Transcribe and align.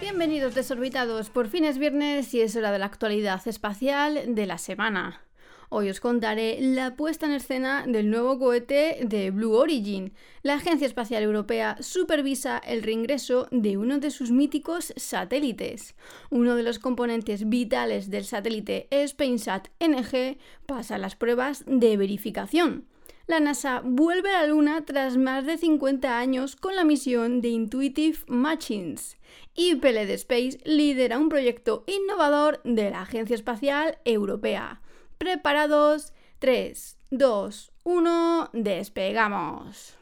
Bienvenidos 0.00 0.54
desorbitados, 0.54 1.28
por 1.28 1.48
fin 1.48 1.64
es 1.64 1.76
viernes 1.76 2.32
y 2.32 2.40
es 2.40 2.56
hora 2.56 2.72
de 2.72 2.78
la 2.78 2.86
actualidad 2.86 3.46
espacial 3.46 4.34
de 4.34 4.46
la 4.46 4.56
semana. 4.56 5.20
Hoy 5.68 5.90
os 5.90 6.00
contaré 6.00 6.58
la 6.60 6.96
puesta 6.96 7.26
en 7.26 7.32
escena 7.32 7.84
del 7.86 8.08
nuevo 8.10 8.38
cohete 8.38 9.00
de 9.02 9.30
Blue 9.30 9.52
Origin. 9.54 10.14
La 10.42 10.54
Agencia 10.54 10.86
Espacial 10.86 11.22
Europea 11.22 11.76
supervisa 11.80 12.58
el 12.58 12.82
reingreso 12.82 13.48
de 13.50 13.76
uno 13.76 13.98
de 13.98 14.10
sus 14.10 14.30
míticos 14.30 14.94
satélites. 14.96 15.94
Uno 16.30 16.54
de 16.54 16.62
los 16.62 16.78
componentes 16.78 17.48
vitales 17.48 18.08
del 18.08 18.24
satélite 18.24 18.88
SpainSat 19.06 19.68
NG 19.80 20.38
pasa 20.66 20.96
las 20.96 21.16
pruebas 21.16 21.64
de 21.66 21.96
verificación. 21.96 22.86
La 23.26 23.40
NASA 23.40 23.80
vuelve 23.82 24.30
a 24.30 24.42
la 24.42 24.48
Luna 24.48 24.84
tras 24.84 25.16
más 25.16 25.46
de 25.46 25.56
50 25.56 26.18
años 26.18 26.56
con 26.56 26.76
la 26.76 26.84
misión 26.84 27.40
de 27.40 27.48
Intuitive 27.48 28.18
Machines. 28.26 29.16
Y 29.54 29.76
PLD 29.76 30.10
Space 30.10 30.58
lidera 30.64 31.18
un 31.18 31.30
proyecto 31.30 31.84
innovador 31.86 32.60
de 32.64 32.90
la 32.90 33.00
Agencia 33.00 33.34
Espacial 33.34 33.96
Europea. 34.04 34.82
Preparados, 35.16 36.12
3, 36.38 36.98
2, 37.12 37.72
1, 37.84 38.50
despegamos. 38.52 39.96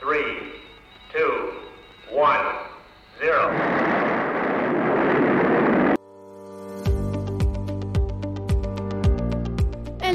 3, 0.00 0.22
2, 1.14 1.22
1, 2.12 2.28
0. 3.18 3.97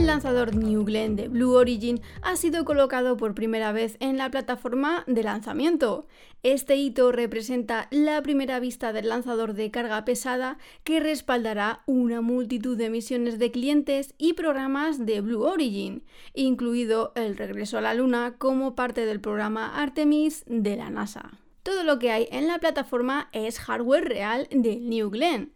El 0.03 0.07
lanzador 0.07 0.53
New 0.53 0.83
Glenn 0.83 1.15
de 1.15 1.29
Blue 1.29 1.53
Origin 1.53 2.01
ha 2.23 2.35
sido 2.35 2.65
colocado 2.65 3.15
por 3.15 3.33
primera 3.33 3.71
vez 3.71 3.95
en 4.01 4.17
la 4.17 4.29
plataforma 4.29 5.05
de 5.07 5.23
lanzamiento. 5.23 6.07
Este 6.43 6.75
hito 6.75 7.13
representa 7.13 7.87
la 7.89 8.21
primera 8.21 8.59
vista 8.59 8.91
del 8.91 9.07
lanzador 9.07 9.53
de 9.53 9.71
carga 9.71 10.03
pesada 10.03 10.57
que 10.83 10.99
respaldará 10.99 11.83
una 11.85 12.19
multitud 12.19 12.77
de 12.77 12.89
misiones 12.89 13.39
de 13.39 13.51
clientes 13.51 14.13
y 14.17 14.33
programas 14.33 15.05
de 15.05 15.21
Blue 15.21 15.43
Origin, 15.43 16.03
incluido 16.33 17.13
el 17.15 17.37
regreso 17.37 17.77
a 17.77 17.81
la 17.81 17.93
Luna 17.93 18.35
como 18.37 18.75
parte 18.75 19.05
del 19.05 19.21
programa 19.21 19.81
Artemis 19.81 20.43
de 20.47 20.75
la 20.75 20.89
NASA. 20.89 21.31
Todo 21.63 21.85
lo 21.85 21.97
que 21.97 22.11
hay 22.11 22.27
en 22.29 22.49
la 22.49 22.59
plataforma 22.59 23.29
es 23.31 23.57
hardware 23.57 24.03
real 24.03 24.49
de 24.51 24.75
New 24.81 25.09
Glenn. 25.11 25.53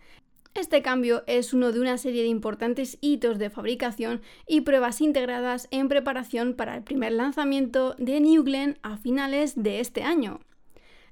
Este 0.57 0.81
cambio 0.81 1.23
es 1.27 1.53
uno 1.53 1.71
de 1.71 1.79
una 1.79 1.99
serie 1.99 2.23
de 2.23 2.29
importantes 2.29 2.97
hitos 2.99 3.37
de 3.37 3.51
fabricación 3.51 4.21
y 4.47 4.61
pruebas 4.61 5.01
integradas 5.01 5.67
en 5.69 5.87
preparación 5.87 6.55
para 6.55 6.75
el 6.75 6.81
primer 6.81 7.11
lanzamiento 7.11 7.93
de 7.99 8.19
New 8.19 8.43
Glenn 8.43 8.79
a 8.81 8.97
finales 8.97 9.53
de 9.55 9.81
este 9.81 10.01
año. 10.01 10.39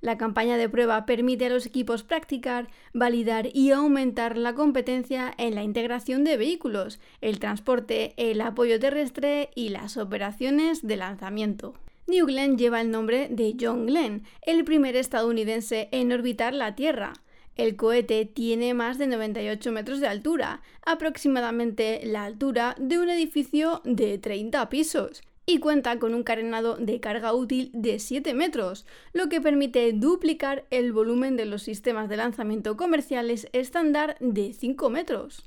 La 0.01 0.17
campaña 0.17 0.57
de 0.57 0.67
prueba 0.67 1.05
permite 1.05 1.45
a 1.45 1.49
los 1.49 1.67
equipos 1.67 2.01
practicar, 2.01 2.69
validar 2.95 3.49
y 3.53 3.69
aumentar 3.69 4.35
la 4.35 4.55
competencia 4.55 5.31
en 5.37 5.53
la 5.53 5.61
integración 5.61 6.23
de 6.23 6.37
vehículos, 6.37 6.99
el 7.21 7.37
transporte, 7.37 8.15
el 8.17 8.41
apoyo 8.41 8.79
terrestre 8.79 9.51
y 9.53 9.69
las 9.69 9.97
operaciones 9.97 10.87
de 10.87 10.95
lanzamiento. 10.95 11.75
New 12.07 12.25
Glenn 12.25 12.57
lleva 12.57 12.81
el 12.81 12.89
nombre 12.89 13.27
de 13.29 13.55
John 13.59 13.85
Glenn, 13.85 14.23
el 14.41 14.63
primer 14.63 14.95
estadounidense 14.95 15.87
en 15.91 16.11
orbitar 16.11 16.55
la 16.55 16.73
Tierra. 16.73 17.13
El 17.55 17.77
cohete 17.77 18.25
tiene 18.25 18.73
más 18.73 18.97
de 18.97 19.07
98 19.07 19.71
metros 19.71 20.01
de 20.01 20.07
altura, 20.07 20.61
aproximadamente 20.85 22.01
la 22.03 22.25
altura 22.25 22.75
de 22.77 22.99
un 22.99 23.09
edificio 23.09 23.81
de 23.85 24.17
30 24.17 24.69
pisos, 24.69 25.23
y 25.45 25.59
cuenta 25.59 25.97
con 25.97 26.13
un 26.13 26.23
carenado 26.23 26.75
de 26.75 26.99
carga 26.99 27.33
útil 27.33 27.69
de 27.73 27.99
7 27.99 28.33
metros, 28.33 28.85
lo 29.13 29.29
que 29.29 29.39
permite 29.39 29.93
duplicar 29.93 30.65
el 30.69 30.91
volumen 30.91 31.37
de 31.37 31.45
los 31.45 31.63
sistemas 31.63 32.09
de 32.09 32.17
lanzamiento 32.17 32.75
comerciales 32.75 33.47
estándar 33.53 34.17
de 34.19 34.53
5 34.53 34.89
metros. 34.89 35.45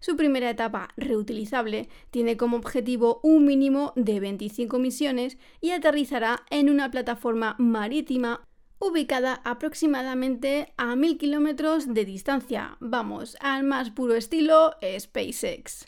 Su 0.00 0.16
primera 0.16 0.50
etapa, 0.50 0.88
reutilizable, 0.96 1.88
tiene 2.10 2.36
como 2.36 2.56
objetivo 2.56 3.20
un 3.22 3.44
mínimo 3.44 3.92
de 3.96 4.18
25 4.18 4.78
misiones 4.78 5.36
y 5.60 5.70
aterrizará 5.70 6.44
en 6.50 6.70
una 6.70 6.90
plataforma 6.90 7.54
marítima 7.58 8.46
ubicada 8.80 9.40
aproximadamente 9.44 10.72
a 10.76 10.96
1000 10.96 11.18
kilómetros 11.18 11.94
de 11.94 12.04
distancia. 12.04 12.76
Vamos, 12.80 13.36
al 13.40 13.62
más 13.62 13.90
puro 13.90 14.16
estilo 14.16 14.72
SpaceX. 14.98 15.86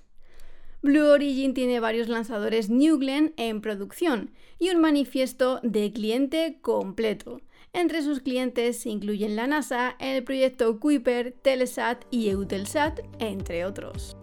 Blue 0.82 1.08
Origin 1.08 1.54
tiene 1.54 1.80
varios 1.80 2.08
lanzadores 2.08 2.68
New 2.68 2.98
Glenn 2.98 3.32
en 3.36 3.60
producción 3.60 4.32
y 4.58 4.70
un 4.70 4.80
manifiesto 4.80 5.60
de 5.62 5.92
cliente 5.92 6.58
completo. 6.60 7.40
Entre 7.72 8.02
sus 8.02 8.20
clientes 8.20 8.80
se 8.80 8.90
incluyen 8.90 9.34
la 9.34 9.46
NASA, 9.46 9.96
el 9.98 10.22
proyecto 10.24 10.78
Kuiper, 10.78 11.32
Telesat 11.32 12.04
y 12.10 12.28
Eutelsat, 12.28 13.00
entre 13.18 13.64
otros. 13.64 14.16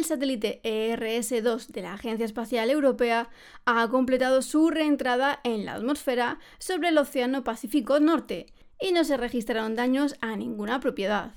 El 0.00 0.06
satélite 0.06 0.62
ERS-2 0.64 1.66
de 1.66 1.82
la 1.82 1.92
Agencia 1.92 2.24
Espacial 2.24 2.70
Europea 2.70 3.28
ha 3.66 3.86
completado 3.88 4.40
su 4.40 4.70
reentrada 4.70 5.40
en 5.44 5.66
la 5.66 5.74
atmósfera 5.74 6.38
sobre 6.58 6.88
el 6.88 6.96
Océano 6.96 7.44
Pacífico 7.44 8.00
Norte 8.00 8.46
y 8.80 8.92
no 8.92 9.04
se 9.04 9.18
registraron 9.18 9.76
daños 9.76 10.14
a 10.22 10.36
ninguna 10.36 10.80
propiedad. 10.80 11.34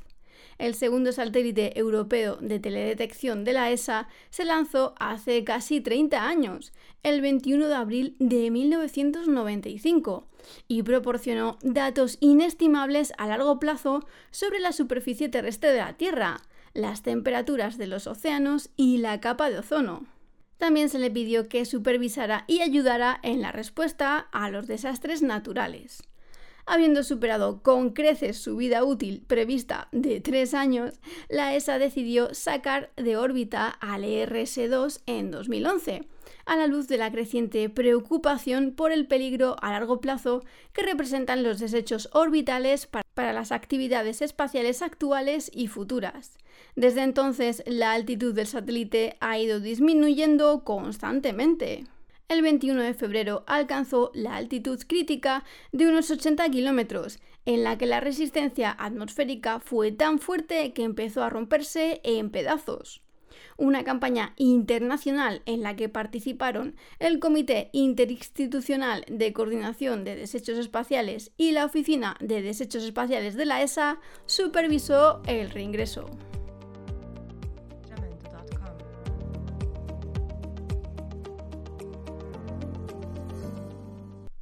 El 0.60 0.76
segundo 0.76 1.12
satélite 1.12 1.78
europeo 1.78 2.38
de 2.38 2.58
teledetección 2.58 3.44
de 3.44 3.52
la 3.52 3.70
ESA 3.70 4.08
se 4.30 4.46
lanzó 4.46 4.96
hace 4.98 5.44
casi 5.44 5.82
30 5.82 6.26
años, 6.26 6.72
el 7.04 7.20
21 7.20 7.68
de 7.68 7.76
abril 7.76 8.16
de 8.20 8.50
1995, 8.50 10.26
y 10.70 10.84
proporcionó 10.84 11.58
datos 11.64 12.18
inestimables 12.22 13.12
a 13.18 13.28
largo 13.28 13.60
plazo 13.60 14.08
sobre 14.32 14.60
la 14.60 14.72
superficie 14.72 15.28
terrestre 15.28 15.74
de 15.74 15.80
la 15.80 15.98
Tierra, 15.98 16.40
las 16.74 17.02
temperaturas 17.02 17.78
de 17.78 17.88
los 17.88 18.08
océanos 18.08 18.70
y 18.76 18.98
la 18.98 19.20
capa 19.20 19.50
de 19.50 19.60
ozono. 19.60 20.06
También 20.58 20.90
se 20.90 21.00
le 21.00 21.12
pidió 21.12 21.50
que 21.50 21.66
supervisara 21.66 22.46
y 22.48 22.62
ayudara 22.62 23.20
en 23.22 23.42
la 23.42 23.52
respuesta 23.52 24.18
a 24.32 24.50
los 24.50 24.68
desastres 24.68 25.22
naturales. 25.22 26.04
Habiendo 26.66 27.04
superado 27.04 27.62
con 27.62 27.90
creces 27.90 28.38
su 28.38 28.56
vida 28.56 28.86
útil 28.86 29.24
prevista 29.28 29.90
de 29.92 30.22
tres 30.22 30.54
años, 30.54 30.94
la 31.28 31.54
ESA 31.54 31.78
decidió 31.78 32.34
sacar 32.34 32.92
de 32.96 33.18
órbita 33.18 33.68
al 33.68 34.06
ERS-2 34.06 35.02
en 35.06 35.30
2011, 35.30 36.08
a 36.46 36.56
la 36.56 36.68
luz 36.68 36.88
de 36.88 36.98
la 36.98 37.12
creciente 37.12 37.70
preocupación 37.70 38.74
por 38.74 38.92
el 38.92 39.08
peligro 39.08 39.56
a 39.62 39.72
largo 39.72 40.02
plazo 40.02 40.44
que 40.74 40.84
representan 40.84 41.44
los 41.44 41.60
desechos 41.60 42.10
orbitales 42.14 42.88
para 43.14 43.34
las 43.34 43.52
actividades 43.52 44.22
espaciales 44.22 44.82
actuales 44.82 45.52
y 45.54 45.68
futuras. 45.68 46.38
Desde 46.76 47.04
entonces, 47.04 47.64
la 47.66 47.94
altitud 47.94 48.34
del 48.34 48.48
satélite 48.48 49.18
ha 49.20 49.38
ido 49.38 49.60
disminuyendo 49.60 50.64
constantemente. 50.64 51.86
El 52.30 52.42
21 52.42 52.82
de 52.82 52.94
febrero 52.94 53.44
alcanzó 53.46 54.10
la 54.14 54.36
altitud 54.36 54.82
crítica 54.88 55.44
de 55.72 55.88
unos 55.88 56.10
80 56.10 56.50
kilómetros, 56.50 57.20
en 57.46 57.64
la 57.64 57.78
que 57.78 57.86
la 57.86 58.00
resistencia 58.00 58.72
atmosférica 58.72 59.60
fue 59.60 59.92
tan 59.92 60.18
fuerte 60.18 60.74
que 60.74 60.84
empezó 60.84 61.24
a 61.24 61.30
romperse 61.30 62.02
en 62.04 62.32
pedazos 62.32 63.03
una 63.58 63.84
campaña 63.84 64.34
internacional 64.38 65.42
en 65.46 65.62
la 65.62 65.76
que 65.76 65.90
participaron 65.90 66.76
el 67.00 67.20
Comité 67.20 67.70
Interinstitucional 67.74 69.06
de 69.08 69.34
Coordinación 69.34 70.04
de 70.04 70.16
Desechos 70.16 70.58
Espaciales 70.58 71.32
y 71.38 71.52
la 71.52 71.66
Oficina 71.66 72.16
de 72.20 72.42
Desechos 72.42 72.84
Espaciales 72.84 73.36
de 73.36 73.46
la 73.46 73.62
ESA, 73.62 74.00
supervisó 74.26 75.22
el 75.28 75.50
reingreso. 75.50 76.06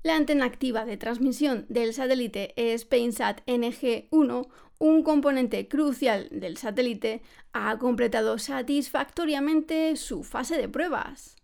La 0.03 0.15
antena 0.15 0.45
activa 0.45 0.85
de 0.85 0.97
transmisión 0.97 1.65
del 1.69 1.93
satélite 1.93 2.55
SpainSat 2.77 3.41
NG-1 3.45 4.47
un 4.79 5.03
componente 5.03 5.67
crucial 5.67 6.27
del 6.31 6.57
satélite 6.57 7.21
ha 7.53 7.77
completado 7.77 8.39
satisfactoriamente 8.39 9.95
su 9.95 10.23
fase 10.23 10.57
de 10.57 10.67
pruebas. 10.67 11.40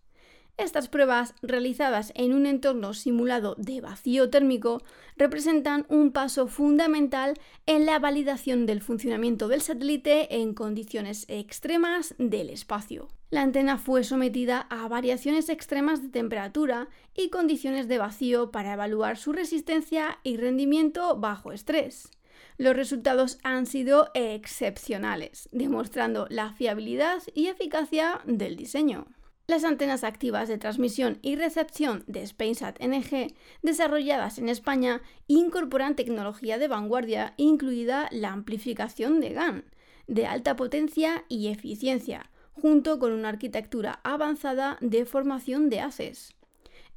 Estas 0.58 0.88
pruebas, 0.88 1.34
realizadas 1.40 2.12
en 2.16 2.34
un 2.34 2.44
entorno 2.44 2.92
simulado 2.92 3.54
de 3.58 3.80
vacío 3.80 4.28
térmico, 4.28 4.82
representan 5.16 5.86
un 5.88 6.10
paso 6.10 6.48
fundamental 6.48 7.34
en 7.66 7.86
la 7.86 8.00
validación 8.00 8.66
del 8.66 8.82
funcionamiento 8.82 9.46
del 9.46 9.60
satélite 9.60 10.34
en 10.34 10.54
condiciones 10.54 11.26
extremas 11.28 12.16
del 12.18 12.50
espacio. 12.50 13.06
La 13.30 13.42
antena 13.42 13.78
fue 13.78 14.02
sometida 14.02 14.66
a 14.68 14.88
variaciones 14.88 15.48
extremas 15.48 16.02
de 16.02 16.08
temperatura 16.08 16.88
y 17.14 17.30
condiciones 17.30 17.86
de 17.86 17.98
vacío 17.98 18.50
para 18.50 18.72
evaluar 18.72 19.16
su 19.16 19.32
resistencia 19.32 20.18
y 20.24 20.38
rendimiento 20.38 21.16
bajo 21.16 21.52
estrés. 21.52 22.10
Los 22.56 22.74
resultados 22.74 23.38
han 23.44 23.66
sido 23.66 24.10
excepcionales, 24.14 25.48
demostrando 25.52 26.26
la 26.30 26.52
fiabilidad 26.54 27.22
y 27.32 27.46
eficacia 27.46 28.22
del 28.26 28.56
diseño. 28.56 29.06
Las 29.50 29.64
antenas 29.64 30.04
activas 30.04 30.46
de 30.46 30.58
transmisión 30.58 31.18
y 31.22 31.34
recepción 31.34 32.04
de 32.06 32.26
SpaceSat 32.26 32.82
NG, 32.82 33.34
desarrolladas 33.62 34.36
en 34.36 34.50
España, 34.50 35.00
incorporan 35.26 35.96
tecnología 35.96 36.58
de 36.58 36.68
vanguardia, 36.68 37.32
incluida 37.38 38.08
la 38.12 38.30
amplificación 38.30 39.20
de 39.20 39.30
GAN, 39.30 39.64
de 40.06 40.26
alta 40.26 40.54
potencia 40.54 41.24
y 41.30 41.48
eficiencia, 41.48 42.30
junto 42.52 42.98
con 42.98 43.12
una 43.12 43.30
arquitectura 43.30 44.00
avanzada 44.04 44.76
de 44.82 45.06
formación 45.06 45.70
de 45.70 45.80
haces. 45.80 46.36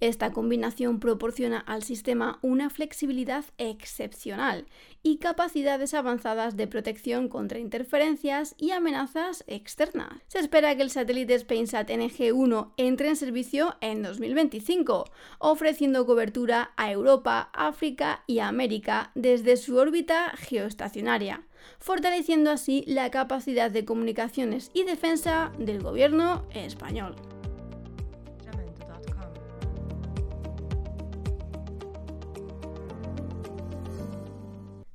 Esta 0.01 0.31
combinación 0.31 0.99
proporciona 0.99 1.59
al 1.59 1.83
sistema 1.83 2.39
una 2.41 2.71
flexibilidad 2.71 3.45
excepcional 3.59 4.65
y 5.03 5.17
capacidades 5.17 5.93
avanzadas 5.93 6.57
de 6.57 6.65
protección 6.65 7.29
contra 7.29 7.59
interferencias 7.59 8.55
y 8.57 8.71
amenazas 8.71 9.43
externas. 9.45 10.09
Se 10.27 10.39
espera 10.39 10.75
que 10.75 10.81
el 10.81 10.89
satélite 10.89 11.37
SpainSat 11.37 11.91
NG-1 11.91 12.71
entre 12.77 13.09
en 13.09 13.15
servicio 13.15 13.75
en 13.79 14.01
2025, 14.01 15.05
ofreciendo 15.37 16.07
cobertura 16.07 16.71
a 16.77 16.91
Europa, 16.91 17.51
África 17.53 18.23
y 18.25 18.39
América 18.39 19.11
desde 19.13 19.55
su 19.55 19.77
órbita 19.77 20.31
geoestacionaria, 20.35 21.45
fortaleciendo 21.77 22.49
así 22.49 22.83
la 22.87 23.11
capacidad 23.11 23.69
de 23.69 23.85
comunicaciones 23.85 24.71
y 24.73 24.83
defensa 24.83 25.51
del 25.59 25.83
gobierno 25.83 26.43
español. 26.55 27.15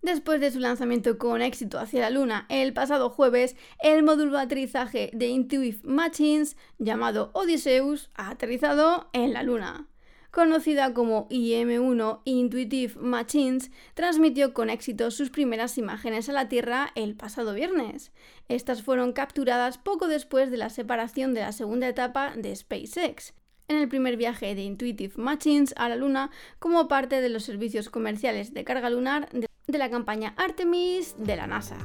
Después 0.07 0.41
de 0.41 0.53
su 0.53 0.61
lanzamiento 0.61 1.19
con 1.19 1.43
éxito 1.43 1.81
hacia 1.81 2.01
la 2.03 2.11
Luna 2.11 2.47
el 2.49 2.73
pasado 2.73 3.11
jueves, 3.11 3.57
el 3.81 4.05
módulo 4.05 4.37
de 4.37 4.43
aterrizaje 4.45 5.11
de 5.13 5.27
Intuitive 5.27 5.81
Machines, 5.83 6.57
llamado 6.79 7.33
Odysseus, 7.33 8.09
ha 8.15 8.31
aterrizado 8.31 9.11
en 9.13 9.33
la 9.33 9.43
Luna. 9.43 9.89
Conocida 10.31 10.95
como 10.95 11.27
IM-1 11.29 12.21
Intuitive 12.23 12.95
Machines, 13.01 13.73
transmitió 13.95 14.55
con 14.55 14.71
éxito 14.71 15.11
sus 15.11 15.31
primeras 15.31 15.77
imágenes 15.77 16.29
a 16.29 16.33
la 16.33 16.49
Tierra 16.49 16.93
el 16.95 17.17
pasado 17.17 17.53
viernes. 17.53 18.13
Estas 18.49 18.85
fueron 18.85 19.13
capturadas 19.13 19.77
poco 19.77 20.07
después 20.07 20.53
de 20.53 20.57
la 20.57 20.71
separación 20.71 21.35
de 21.35 21.41
la 21.41 21.51
segunda 21.51 21.89
etapa 21.89 22.33
de 22.37 22.55
SpaceX, 22.55 23.35
en 23.67 23.79
el 23.79 23.89
primer 23.89 24.17
viaje 24.17 24.55
de 24.55 24.63
Intuitive 24.63 25.15
Machines 25.17 25.75
a 25.77 25.89
la 25.89 25.97
Luna 25.97 26.31
como 26.61 26.87
parte 26.87 27.21
de 27.21 27.29
los 27.29 27.43
servicios 27.43 27.91
comerciales 27.91 28.55
de 28.55 28.63
carga 28.63 28.89
lunar 28.89 29.29
de 29.33 29.49
de 29.69 29.79
la 29.79 29.91
campaña 29.91 30.33
Artemis 30.37 31.17
de 31.19 31.35
la 31.35 31.49
NASA. 31.49 31.77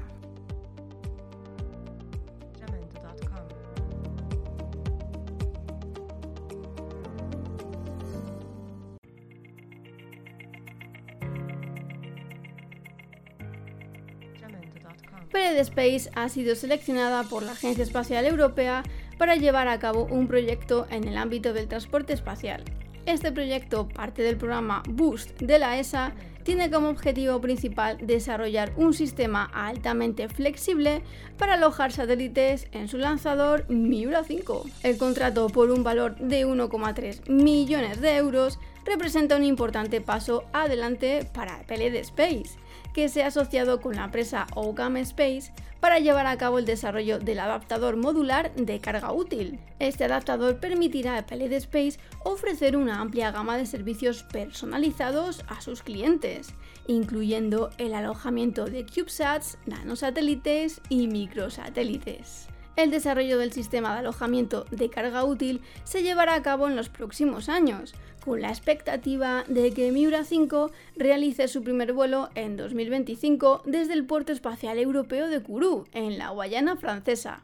Pered 15.32 15.58
Space 15.58 16.12
ha 16.14 16.30
sido 16.30 16.56
seleccionada 16.56 17.24
por 17.24 17.42
la 17.42 17.54
Agencia 17.54 17.84
Espacial 17.84 18.26
Europea 18.26 18.84
para 19.18 19.38
llevar 19.38 19.68
a 19.68 19.80
cabo 19.80 20.06
un 20.06 20.28
proyecto 20.28 20.86
en 20.92 21.08
el 21.08 21.18
ámbito 21.18 21.52
del 21.54 21.68
transporte 21.68 22.14
espacial. 22.14 22.64
Este 23.08 23.32
proyecto, 23.32 23.88
parte 23.88 24.22
del 24.22 24.38
programa 24.38 24.84
Boost 24.88 25.42
de 25.42 25.58
la 25.58 25.80
ESA, 25.80 26.14
tiene 26.44 26.70
como 26.70 26.90
objetivo 26.90 27.40
principal 27.42 27.98
desarrollar 28.02 28.74
un 28.78 28.94
sistema 28.94 29.50
altamente 29.54 30.28
flexible 30.30 31.04
para 31.38 31.54
alojar 31.54 31.92
satélites 31.92 32.68
en 32.72 32.88
su 32.88 32.98
lanzador 32.98 33.66
Miura 33.70 34.24
5. 34.24 34.66
El 34.84 34.98
contrato 34.98 35.48
por 35.50 35.72
un 35.72 35.84
valor 35.84 36.16
de 36.18 36.46
1,3 36.46 37.30
millones 37.30 38.02
de 38.02 38.16
euros 38.18 38.60
representa 38.86 39.36
un 39.36 39.44
importante 39.44 40.02
paso 40.02 40.44
adelante 40.54 41.28
para 41.34 41.64
PLD 41.64 41.96
Space, 41.98 42.58
que 42.94 43.10
se 43.10 43.24
ha 43.24 43.28
asociado 43.28 43.82
con 43.82 43.96
la 43.96 44.06
empresa 44.06 44.48
OCAM 44.56 44.98
Space 44.98 45.52
para 45.80 46.00
llevar 46.00 46.28
a 46.28 46.38
cabo 46.38 46.60
el 46.60 46.66
desarrollo 46.66 47.20
del 47.20 47.40
adaptador 47.40 47.98
modular 47.98 48.54
de 48.56 48.80
carga 48.80 49.12
útil. 49.12 49.60
Este 49.80 50.06
adaptador 50.06 50.60
permitirá 50.60 51.18
a 51.18 51.26
PLD 51.26 51.54
Space 51.54 52.00
ofrecer 52.24 52.78
una 52.78 53.02
amplia 53.02 53.32
gama 53.32 53.58
de 53.58 53.66
servicios 53.66 54.24
personalizados 54.24 55.44
a 55.48 55.60
sus 55.62 55.82
clientes, 55.82 56.54
incluyendo 56.88 57.72
el 57.78 57.96
alojamiento 57.96 58.66
de 58.66 58.86
CubeSats, 58.86 59.58
nanosatélites 59.66 60.82
y 60.90 61.08
microsatélites. 61.08 62.48
El 62.78 62.90
desarrollo 62.90 63.38
del 63.38 63.52
sistema 63.52 63.94
de 63.94 64.00
alojamiento 64.00 64.66
de 64.72 64.90
carga 64.90 65.24
útil 65.26 65.62
se 65.84 66.04
llevará 66.04 66.36
a 66.36 66.42
cabo 66.42 66.68
en 66.68 66.76
los 66.76 66.90
próximos 66.90 67.50
años, 67.50 67.94
con 68.24 68.42
la 68.42 68.50
expectativa 68.50 69.44
de 69.48 69.72
que 69.72 69.92
Miura 69.92 70.24
5 70.24 70.72
realice 70.96 71.48
su 71.48 71.64
primer 71.64 71.92
vuelo 71.92 72.30
en 72.36 72.56
2025 72.56 73.64
desde 73.66 73.94
el 73.94 74.06
puerto 74.06 74.32
espacial 74.32 74.78
europeo 74.80 75.28
de 75.28 75.42
Kourou, 75.42 75.86
en 75.92 76.18
la 76.18 76.30
Guayana 76.30 76.78
francesa. 76.78 77.44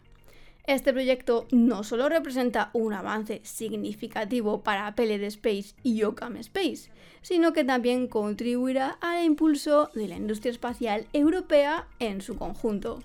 Este 0.66 0.92
proyecto 0.92 1.48
no 1.52 1.84
solo 1.84 2.10
representa 2.10 2.72
un 2.74 2.94
avance 2.94 3.40
significativo 3.44 4.64
para 4.64 4.96
PLD 4.96 5.24
Space 5.24 5.76
y 5.82 6.04
OCAM 6.04 6.36
Space, 6.38 6.90
sino 7.22 7.54
que 7.54 7.64
también 7.64 8.08
contribuirá 8.08 8.98
al 9.02 9.24
impulso 9.24 9.90
de 9.94 10.08
la 10.10 10.18
industria 10.18 10.52
espacial 10.52 11.08
europea 11.14 11.88
en 12.00 12.22
su 12.22 12.36
conjunto. 12.36 13.00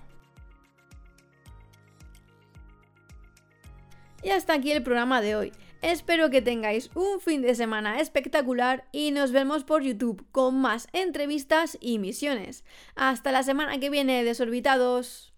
Y 4.23 4.29
hasta 4.29 4.53
aquí 4.53 4.71
el 4.71 4.83
programa 4.83 5.21
de 5.21 5.35
hoy. 5.35 5.51
Espero 5.81 6.29
que 6.29 6.41
tengáis 6.41 6.89
un 6.95 7.19
fin 7.19 7.41
de 7.41 7.55
semana 7.55 7.99
espectacular 7.99 8.87
y 8.93 9.11
nos 9.11 9.33
vemos 9.33 9.65
por 9.65 9.83
YouTube 9.83 10.25
con 10.31 10.61
más 10.61 10.87
entrevistas 10.93 11.77
y 11.81 11.99
misiones. 11.99 12.63
Hasta 12.95 13.33
la 13.33 13.43
semana 13.43 13.77
que 13.79 13.89
viene, 13.89 14.23
desorbitados. 14.23 15.33